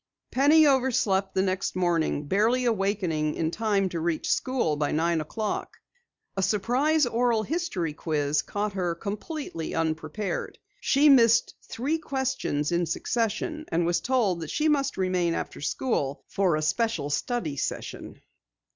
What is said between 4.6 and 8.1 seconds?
by nine o'clock. A surprise oral history